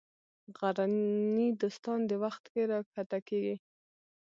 [0.57, 3.55] غرني دوستان دې وخت کې راکښته کېږي.